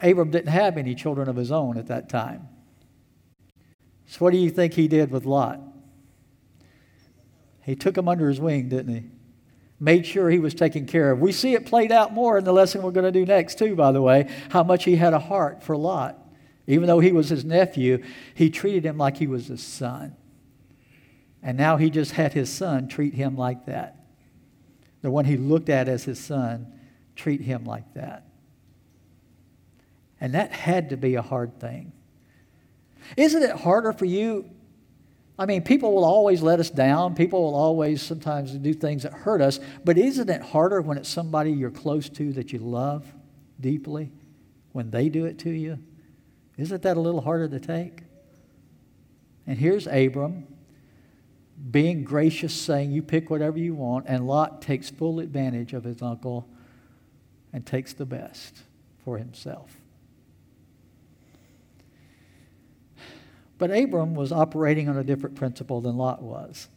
[0.00, 2.48] Abram didn't have any children of his own at that time.
[4.06, 5.60] So, what do you think he did with Lot?
[7.62, 9.04] He took him under his wing, didn't he?
[9.78, 11.20] Made sure he was taken care of.
[11.20, 13.76] We see it played out more in the lesson we're going to do next, too,
[13.76, 16.18] by the way, how much he had a heart for Lot.
[16.66, 18.02] Even though he was his nephew,
[18.34, 20.16] he treated him like he was his son.
[21.42, 24.00] And now he just had his son treat him like that.
[25.02, 26.72] The one he looked at as his son,
[27.14, 28.26] treat him like that.
[30.20, 31.92] And that had to be a hard thing.
[33.16, 34.50] Isn't it harder for you?
[35.38, 37.14] I mean, people will always let us down.
[37.14, 39.60] People will always sometimes do things that hurt us.
[39.84, 43.04] But isn't it harder when it's somebody you're close to that you love
[43.60, 44.12] deeply
[44.72, 45.78] when they do it to you?
[46.56, 48.00] Isn't that a little harder to take?
[49.46, 50.46] And here's Abram
[51.70, 54.06] being gracious, saying, You pick whatever you want.
[54.08, 56.48] And Lot takes full advantage of his uncle
[57.52, 58.62] and takes the best
[59.04, 59.76] for himself.
[63.58, 66.68] But Abram was operating on a different principle than Lot was.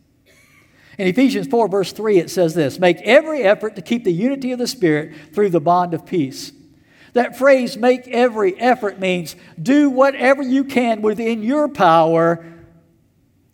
[0.97, 4.51] In Ephesians 4, verse 3, it says this Make every effort to keep the unity
[4.51, 6.51] of the Spirit through the bond of peace.
[7.13, 12.45] That phrase, make every effort, means do whatever you can within your power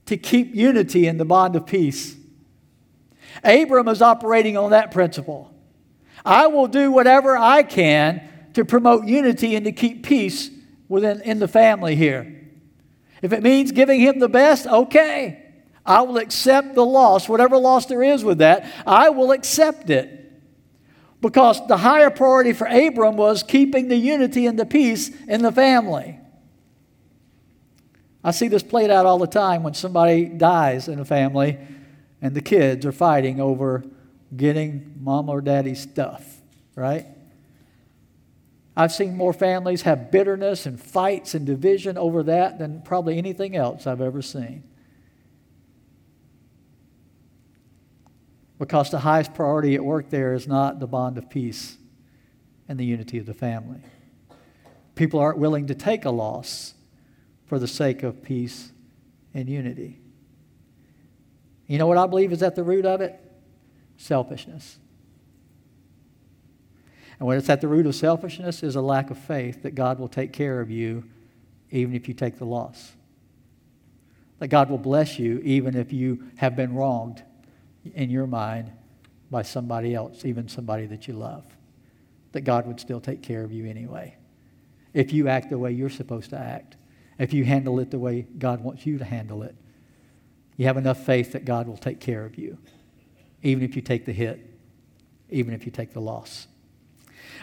[0.07, 2.15] to keep unity in the bond of peace.
[3.43, 5.53] Abram is operating on that principle.
[6.25, 10.49] I will do whatever I can to promote unity and to keep peace
[10.87, 12.44] within in the family here.
[13.21, 15.41] If it means giving him the best, okay.
[15.85, 20.21] I will accept the loss, whatever loss there is with that, I will accept it.
[21.21, 25.51] Because the higher priority for Abram was keeping the unity and the peace in the
[25.51, 26.19] family.
[28.23, 31.59] I see this played out all the time when somebody dies in a family
[32.21, 33.83] and the kids are fighting over
[34.35, 36.41] getting mom or daddy's stuff,
[36.75, 37.05] right?
[38.77, 43.55] I've seen more families have bitterness and fights and division over that than probably anything
[43.55, 44.63] else I've ever seen.
[48.59, 51.77] Because the highest priority at work there is not the bond of peace
[52.67, 53.79] and the unity of the family.
[54.95, 56.73] People aren't willing to take a loss
[57.45, 58.71] for the sake of peace
[59.33, 59.99] and unity.
[61.67, 63.19] You know what I believe is at the root of it?
[63.97, 64.77] Selfishness.
[67.19, 69.99] And when it's at the root of selfishness is a lack of faith that God
[69.99, 71.03] will take care of you
[71.71, 72.91] even if you take the loss.
[74.39, 77.23] That God will bless you even if you have been wronged
[77.93, 78.71] in your mind
[79.31, 81.45] by somebody else, even somebody that you love.
[82.33, 84.17] That God would still take care of you anyway.
[84.93, 86.75] If you act the way you're supposed to act,
[87.17, 89.55] if you handle it the way God wants you to handle it,
[90.57, 92.57] you have enough faith that God will take care of you,
[93.41, 94.39] even if you take the hit,
[95.29, 96.47] even if you take the loss.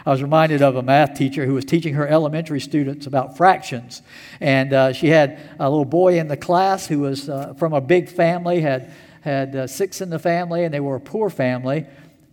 [0.05, 4.01] I was reminded of a math teacher who was teaching her elementary students about fractions.
[4.41, 7.79] And uh, she had a little boy in the class who was uh, from a
[7.79, 8.91] big family, had,
[9.21, 11.85] had uh, six in the family, and they were a poor family.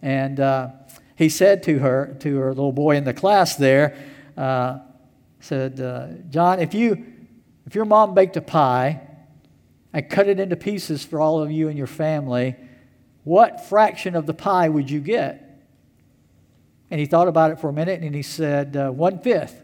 [0.03, 0.71] And uh,
[1.15, 3.97] he said to her, to her little boy in the class there,
[4.37, 4.79] uh,
[5.41, 7.05] said, uh, John, if, you,
[7.67, 9.01] if your mom baked a pie
[9.93, 12.57] and cut it into pieces for all of you and your family,
[13.25, 15.50] what fraction of the pie would you get?
[16.91, 19.63] And he thought about it for a minute and he said, uh, one fifth.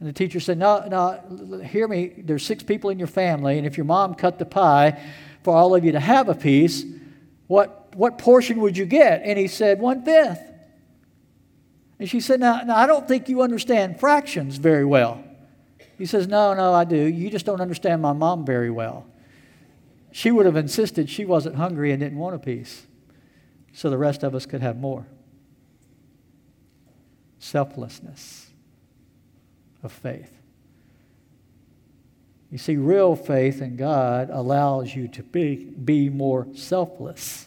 [0.00, 2.12] And the teacher said, No, no, hear me.
[2.18, 5.02] There's six people in your family, and if your mom cut the pie
[5.42, 6.84] for all of you to have a piece,
[7.48, 9.22] what, what portion would you get?
[9.24, 10.44] And he said, One fifth.
[11.98, 15.24] And she said, now, now, I don't think you understand fractions very well.
[15.96, 16.96] He says, No, no, I do.
[16.96, 19.04] You just don't understand my mom very well.
[20.12, 22.86] She would have insisted she wasn't hungry and didn't want a piece,
[23.72, 25.06] so the rest of us could have more
[27.38, 28.50] selflessness
[29.82, 30.32] of faith.
[32.50, 37.46] You see, real faith in God allows you to be, be more selfless.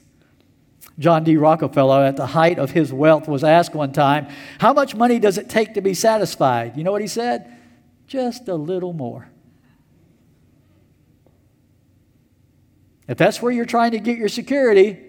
[0.99, 1.37] John D.
[1.37, 4.27] Rockefeller, at the height of his wealth, was asked one time,
[4.59, 6.77] How much money does it take to be satisfied?
[6.77, 7.51] You know what he said?
[8.05, 9.27] Just a little more.
[13.07, 14.99] If that's where you're trying to get your security,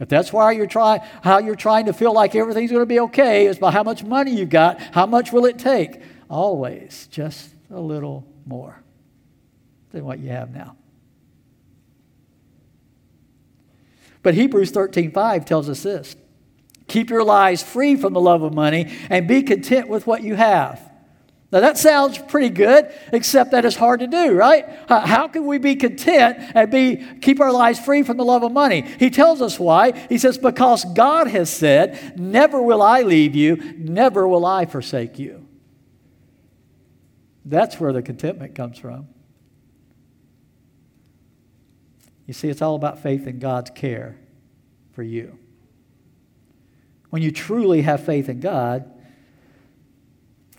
[0.00, 3.00] if that's why you're trying, how you're trying to feel like everything's going to be
[3.00, 6.00] okay is by how much money you've got, how much will it take?
[6.30, 8.82] Always just a little more
[9.90, 10.76] than what you have now.
[14.22, 16.16] But Hebrews 13:5 tells us this:
[16.86, 20.34] Keep your lives free from the love of money and be content with what you
[20.34, 20.87] have.
[21.50, 24.66] Now that sounds pretty good, except that it's hard to do, right?
[24.86, 28.52] How can we be content and be keep our lives free from the love of
[28.52, 28.82] money?
[28.82, 29.92] He tells us why.
[30.08, 35.18] He says, Because God has said, Never will I leave you, never will I forsake
[35.18, 35.46] you.
[37.46, 39.08] That's where the contentment comes from.
[42.26, 44.18] You see, it's all about faith in God's care
[44.92, 45.38] for you.
[47.08, 48.97] When you truly have faith in God,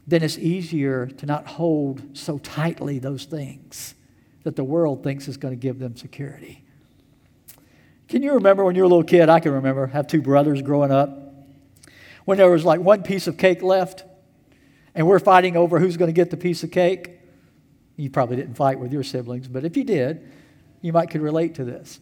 [0.09, 3.95] then it's easier to not hold so tightly those things
[4.43, 6.63] that the world thinks is going to give them security.
[8.07, 9.29] Can you remember when you were a little kid?
[9.29, 11.11] I can remember, have two brothers growing up.
[12.25, 14.03] When there was like one piece of cake left,
[14.95, 17.19] and we're fighting over who's going to get the piece of cake.
[17.95, 20.27] You probably didn't fight with your siblings, but if you did,
[20.81, 21.99] you might could relate to this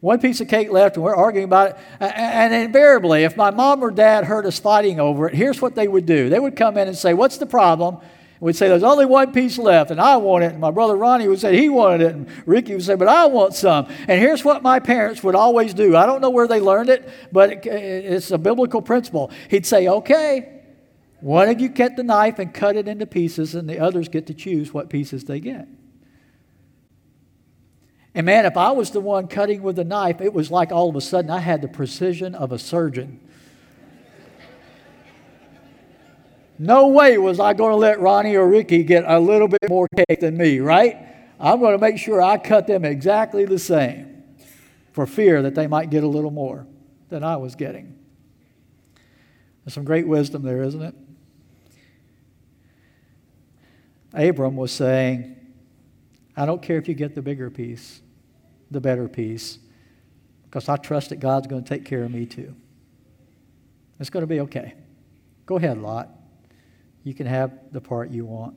[0.00, 1.76] one piece of cake left, and we're arguing about it.
[2.00, 5.88] And invariably, if my mom or dad heard us fighting over it, here's what they
[5.88, 7.98] would do they would come in and say, What's the problem?
[8.40, 10.52] We'd say, There's only one piece left, and I want it.
[10.52, 13.26] And my brother Ronnie would say he wanted it, and Ricky would say, But I
[13.26, 13.88] want some.
[14.08, 15.94] And here's what my parents would always do.
[15.94, 19.30] I don't know where they learned it, but it's a biblical principle.
[19.50, 20.62] He'd say, Okay,
[21.20, 24.26] one of you get the knife and cut it into pieces, and the others get
[24.28, 25.68] to choose what pieces they get.
[28.14, 30.88] And man, if I was the one cutting with a knife, it was like all
[30.88, 33.20] of a sudden I had the precision of a surgeon.
[36.58, 39.88] No way was I going to let Ronnie or Ricky get a little bit more
[39.96, 40.98] cake than me, right?
[41.38, 44.24] I'm going to make sure I cut them exactly the same
[44.92, 46.66] for fear that they might get a little more
[47.08, 47.96] than I was getting.
[49.64, 50.94] There's some great wisdom there, isn't it?
[54.12, 55.39] Abram was saying,
[56.40, 58.00] I don't care if you get the bigger piece,
[58.70, 59.58] the better piece,
[60.44, 62.56] because I trust that God's going to take care of me too.
[63.98, 64.72] It's going to be okay.
[65.44, 66.08] Go ahead, Lot.
[67.04, 68.54] You can have the part you want.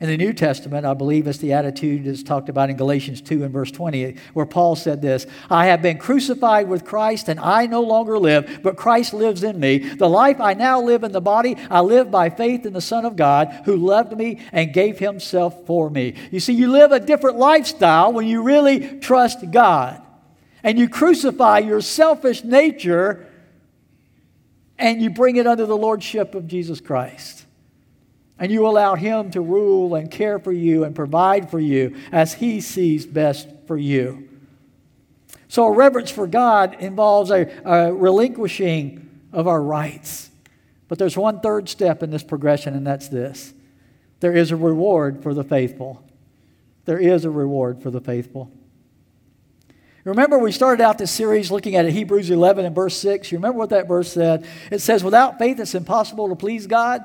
[0.00, 3.44] In the New Testament, I believe it's the attitude that's talked about in Galatians 2
[3.44, 7.66] and verse 20, where Paul said this I have been crucified with Christ, and I
[7.66, 9.78] no longer live, but Christ lives in me.
[9.78, 13.04] The life I now live in the body, I live by faith in the Son
[13.04, 16.16] of God, who loved me and gave himself for me.
[16.32, 20.02] You see, you live a different lifestyle when you really trust God.
[20.64, 23.30] And you crucify your selfish nature
[24.78, 27.44] and you bring it under the lordship of Jesus Christ.
[28.44, 32.34] And you allow Him to rule and care for you and provide for you as
[32.34, 34.28] He sees best for you.
[35.48, 40.28] So, a reverence for God involves a, a relinquishing of our rights.
[40.88, 43.54] But there's one third step in this progression, and that's this
[44.20, 46.04] there is a reward for the faithful.
[46.84, 48.52] There is a reward for the faithful.
[50.04, 53.32] Remember, we started out this series looking at Hebrews 11 and verse 6.
[53.32, 54.46] You remember what that verse said?
[54.70, 57.02] It says, Without faith, it's impossible to please God.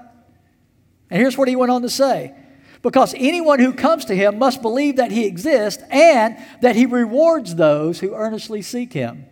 [1.10, 2.36] And here's what he went on to say
[2.82, 7.56] Because anyone who comes to him must believe that he exists and that he rewards
[7.56, 9.26] those who earnestly seek him.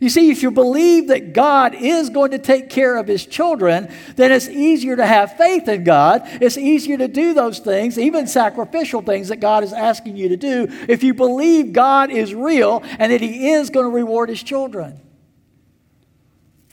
[0.00, 3.92] You see, if you believe that God is going to take care of his children,
[4.16, 6.22] then it's easier to have faith in God.
[6.40, 10.36] It's easier to do those things, even sacrificial things that God is asking you to
[10.36, 14.42] do, if you believe God is real and that he is going to reward his
[14.42, 14.98] children.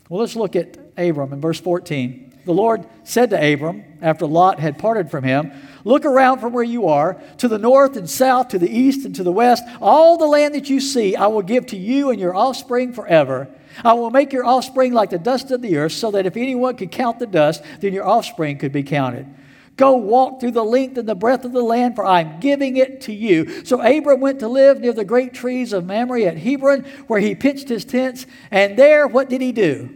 [0.08, 2.29] Well, let's look at Abram in verse 14.
[2.50, 5.52] The Lord said to Abram, after Lot had parted from him,
[5.84, 9.14] Look around from where you are, to the north and south, to the east and
[9.18, 9.64] to the west.
[9.80, 13.50] All the land that you see, I will give to you and your offspring forever.
[13.86, 16.76] I will make your offspring like the dust of the earth, so that if anyone
[16.76, 19.28] could count the dust, then your offspring could be counted.
[19.76, 23.02] Go walk through the length and the breadth of the land, for I'm giving it
[23.02, 23.64] to you.
[23.64, 27.36] So Abram went to live near the great trees of Mamre at Hebron, where he
[27.36, 28.26] pitched his tents.
[28.50, 29.92] And there, what did he do?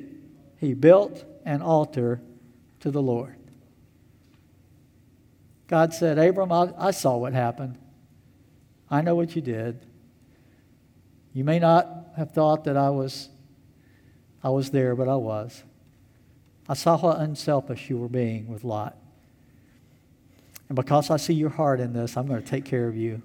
[0.60, 2.22] He built an altar
[2.84, 3.38] to the Lord.
[5.68, 7.78] God said, Abram, I, I saw what happened.
[8.92, 9.86] I know what you did.
[11.34, 13.30] You may not have thought that I was,
[14.44, 15.64] I was there, but I was.
[16.68, 18.98] I saw how unselfish you were being with Lot.
[20.68, 23.22] And because I see your heart in this, I'm going to take care of you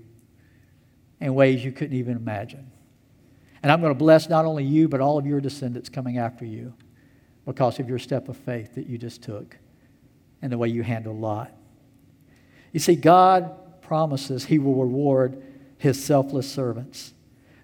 [1.21, 2.71] in ways you couldn't even imagine.
[3.65, 6.45] And I'm going to bless not only you, but all of your descendants coming after
[6.45, 6.75] you
[7.49, 9.57] because of your step of faith that you just took
[10.43, 11.51] and the way you handled Lot.
[12.73, 15.43] You see, God promises He will reward
[15.79, 17.15] His selfless servants.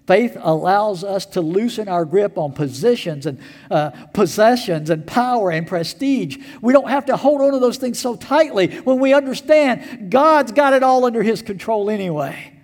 [0.07, 5.67] Faith allows us to loosen our grip on positions and uh, possessions and power and
[5.67, 6.37] prestige.
[6.63, 10.51] We don't have to hold on to those things so tightly when we understand God's
[10.51, 12.54] got it all under His control anyway.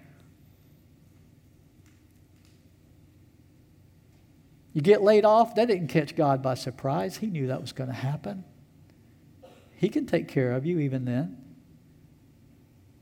[4.74, 7.17] You get laid off, that didn't catch God by surprise.
[7.17, 8.45] He knew that was going to happen.
[9.76, 11.38] He can take care of you even then.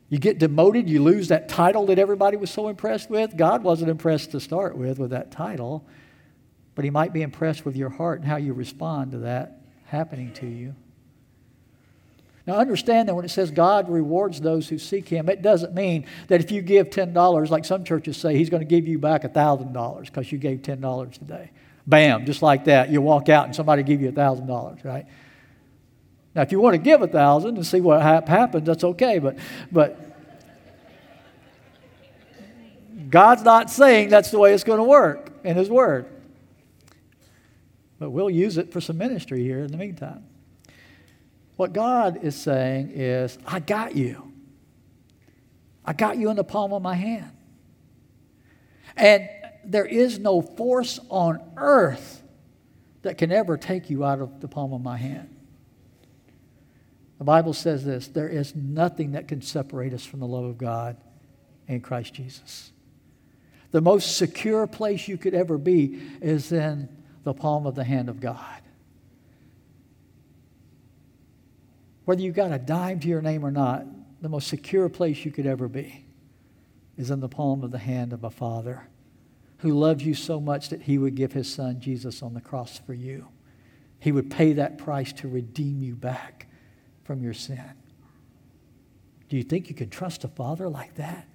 [0.08, 3.38] You get demoted, you lose that title that everybody was so impressed with.
[3.38, 5.86] God wasn't impressed to start with with that title,
[6.74, 10.34] but He might be impressed with your heart and how you respond to that happening
[10.34, 10.76] to you.
[12.50, 16.08] Now, understand that when it says God rewards those who seek Him, it doesn't mean
[16.30, 19.22] that if you give $10, like some churches say, He's going to give you back
[19.22, 21.52] $1,000 because you gave $10 today.
[21.86, 22.90] Bam, just like that.
[22.90, 25.06] You walk out and somebody give you $1,000, right?
[26.34, 29.20] Now, if you want to give a thousand and see what ha- happens, that's okay.
[29.20, 29.38] But,
[29.72, 30.00] but
[33.12, 36.08] God's not saying that's the way it's going to work in His Word.
[38.00, 40.26] But we'll use it for some ministry here in the meantime.
[41.60, 44.32] What God is saying is, I got you.
[45.84, 47.32] I got you in the palm of my hand.
[48.96, 49.28] And
[49.66, 52.24] there is no force on earth
[53.02, 55.36] that can ever take you out of the palm of my hand.
[57.18, 60.58] The Bible says this there is nothing that can separate us from the love of
[60.58, 60.96] God
[61.68, 62.72] in Christ Jesus.
[63.72, 66.88] The most secure place you could ever be is in
[67.26, 68.62] the palm of the hand of God.
[72.10, 73.86] Whether you got a dime to your name or not,
[74.20, 76.08] the most secure place you could ever be
[76.98, 78.88] is in the palm of the hand of a Father
[79.60, 82.82] who loves you so much that he would give his son Jesus on the cross
[82.84, 83.28] for you.
[84.00, 86.48] He would pay that price to redeem you back
[87.04, 87.74] from your sin.
[89.30, 91.28] Do you think you can trust a father like that?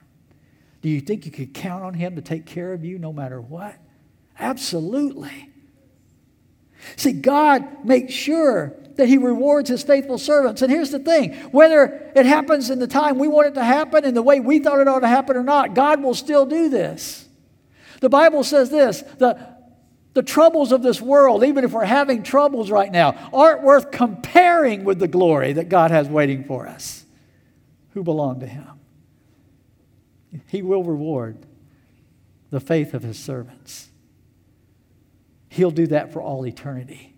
[0.83, 3.41] Do you think you could count on him to take care of you no matter
[3.41, 3.77] what?
[4.41, 5.51] Absolutely.
[6.97, 10.62] See, God makes sure that He rewards His faithful servants.
[10.62, 14.05] And here's the thing whether it happens in the time we want it to happen
[14.05, 16.68] in the way we thought it ought to happen or not, God will still do
[16.68, 17.26] this.
[18.01, 19.55] The Bible says this the,
[20.14, 24.85] the troubles of this world, even if we're having troubles right now, aren't worth comparing
[24.85, 27.05] with the glory that God has waiting for us
[27.95, 28.68] who belong to Him.
[30.49, 31.39] He will reward
[32.51, 33.89] the faith of His servants.
[35.55, 37.14] He'll do that for all eternity.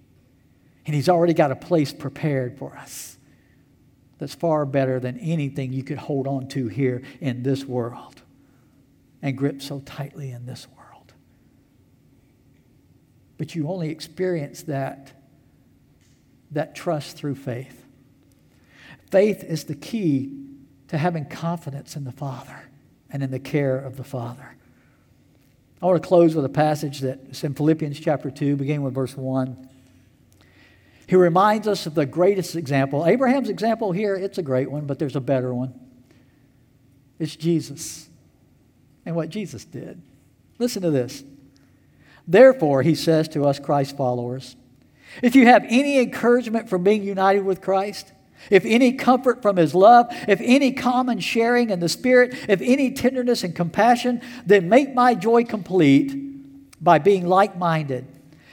[0.84, 3.16] And He's already got a place prepared for us
[4.18, 8.20] that's far better than anything you could hold on to here in this world
[9.22, 11.14] and grip so tightly in this world.
[13.38, 15.14] But you only experience that,
[16.50, 17.86] that trust through faith.
[19.10, 20.44] Faith is the key
[20.88, 22.68] to having confidence in the Father
[23.08, 24.55] and in the care of the Father.
[25.86, 29.16] I want to close with a passage that's in Philippians chapter 2, beginning with verse
[29.16, 29.68] 1.
[31.06, 33.06] He reminds us of the greatest example.
[33.06, 35.78] Abraham's example here, it's a great one, but there's a better one.
[37.20, 38.08] It's Jesus
[39.04, 40.02] and what Jesus did.
[40.58, 41.22] Listen to this.
[42.26, 44.56] Therefore, he says to us, Christ followers,
[45.22, 48.12] if you have any encouragement from being united with Christ,
[48.50, 52.92] if any comfort from his love, if any common sharing in the Spirit, if any
[52.92, 56.14] tenderness and compassion, then make my joy complete
[56.80, 58.06] by being like minded,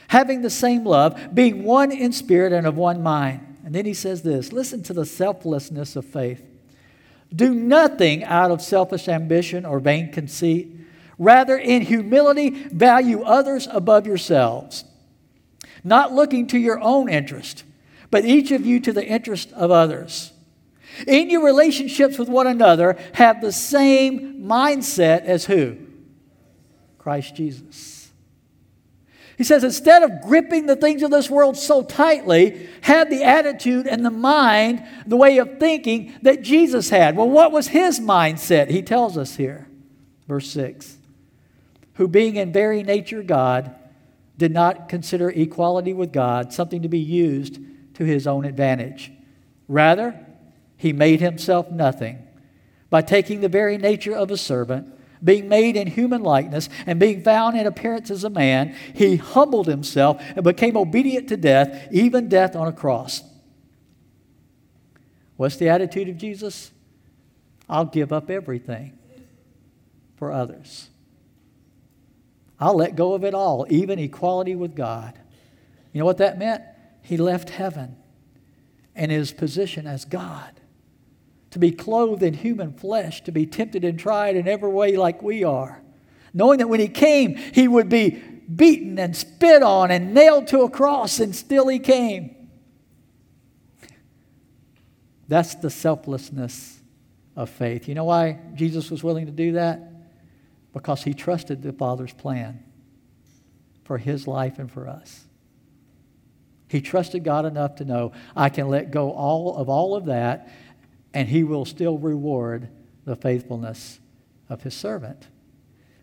[0.08, 3.58] having the same love, being one in spirit and of one mind.
[3.66, 6.44] And then he says this listen to the selflessness of faith.
[7.34, 10.70] Do nothing out of selfish ambition or vain conceit.
[11.20, 14.84] Rather, in humility, value others above yourselves,
[15.84, 17.64] not looking to your own interest
[18.14, 20.32] but each of you to the interest of others.
[21.08, 25.78] In your relationships with one another, have the same mindset as who?
[27.00, 28.12] Christ Jesus.
[29.36, 33.88] He says, instead of gripping the things of this world so tightly, have the attitude
[33.88, 37.18] and the mind, the way of thinking that Jesus had.
[37.18, 38.70] Well, what was his mindset?
[38.70, 39.68] He tells us here,
[40.28, 41.00] verse 6
[41.96, 43.74] Who being in very nature God,
[44.38, 47.60] did not consider equality with God something to be used
[47.96, 49.12] to his own advantage.
[49.68, 50.20] Rather,
[50.78, 52.20] he made himself nothing
[52.90, 54.88] by taking the very nature of a servant,
[55.24, 59.68] being made in human likeness, and being found in appearance as a man, he humbled
[59.68, 63.24] himself and became obedient to death, even death on a cross.
[65.38, 66.72] What's the attitude of Jesus?
[67.70, 68.98] I'll give up everything
[70.18, 70.90] for others.
[72.60, 75.18] I'll let go of it all, even equality with God.
[75.92, 76.64] You know what that meant?
[77.04, 77.98] He left heaven
[78.96, 80.60] and his position as God.
[81.52, 85.22] To be clothed in human flesh, to be tempted and tried in every way like
[85.22, 85.84] we are.
[86.34, 90.62] Knowing that when he came, he would be beaten and spit on and nailed to
[90.62, 92.36] a cross, and still he came.
[95.28, 96.80] That's the selflessness
[97.36, 97.88] of faith.
[97.88, 99.92] You know why Jesus was willing to do that?
[100.74, 102.64] Because he trusted the Father's plan
[103.84, 105.26] for his life and for us.
[106.74, 110.50] He trusted God enough to know I can let go all of all of that
[111.14, 112.68] and he will still reward
[113.06, 114.00] the faithfulness
[114.50, 115.28] of his servant.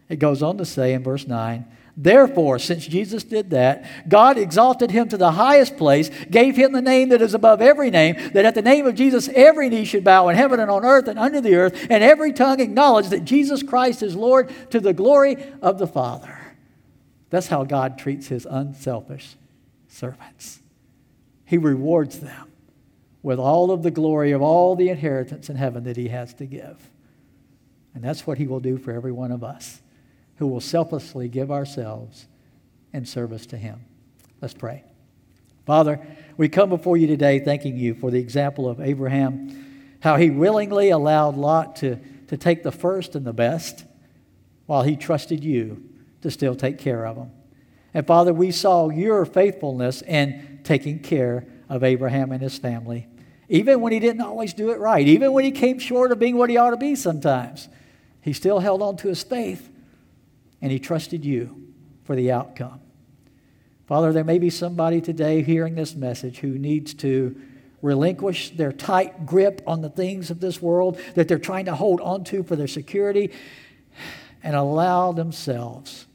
[0.09, 1.67] It goes on to say in verse 9,
[1.97, 6.81] Therefore, since Jesus did that, God exalted him to the highest place, gave him the
[6.81, 10.05] name that is above every name, that at the name of Jesus every knee should
[10.05, 13.25] bow in heaven and on earth and under the earth, and every tongue acknowledge that
[13.25, 16.39] Jesus Christ is Lord to the glory of the Father.
[17.29, 19.35] That's how God treats his unselfish
[19.91, 20.61] servants.
[21.45, 22.51] He rewards them
[23.23, 26.47] with all of the glory of all the inheritance in heaven that He has to
[26.47, 26.91] give.
[27.95, 29.83] And that's what He will do for every one of us
[30.37, 32.27] who will selflessly give ourselves
[32.93, 33.85] in service to Him.
[34.41, 34.85] Let's pray.
[35.67, 36.01] Father,
[36.37, 40.91] we come before you today thanking you for the example of Abraham, how he willingly
[40.91, 41.97] allowed Lot to,
[42.29, 43.85] to take the first and the best
[44.67, 45.85] while he trusted you
[46.23, 47.31] to still take care of him.
[47.93, 53.09] And Father, we saw your faithfulness in taking care of Abraham and his family,
[53.49, 56.37] even when he didn't always do it right, even when he came short of being
[56.37, 57.69] what he ought to be sometimes.
[58.21, 59.71] He still held on to his faith
[60.61, 61.73] and he trusted you
[62.05, 62.81] for the outcome.
[63.87, 67.41] Father, there may be somebody today hearing this message who needs to
[67.83, 72.01] relinquish their tight grip on the things of this world that they're trying to hold
[72.01, 73.33] on to for their security
[74.43, 76.07] and allow themselves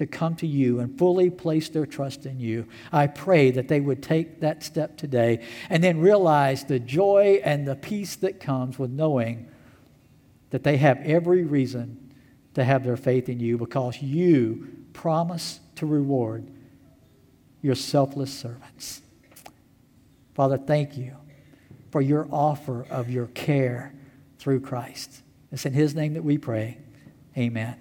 [0.00, 2.66] to come to you and fully place their trust in you.
[2.90, 7.68] I pray that they would take that step today and then realize the joy and
[7.68, 9.46] the peace that comes with knowing
[10.48, 12.14] that they have every reason
[12.54, 16.50] to have their faith in you because you promise to reward
[17.60, 19.02] your selfless servants.
[20.34, 21.14] Father, thank you
[21.90, 23.92] for your offer of your care
[24.38, 25.20] through Christ.
[25.52, 26.78] It's in His name that we pray.
[27.36, 27.76] Amen.